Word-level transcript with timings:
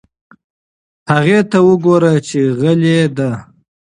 هغې 1.11 1.39
ته 1.49 1.57
وگوره 1.67 2.13
چې 2.27 2.39
غلې 2.59 2.99
ده. 3.17 3.29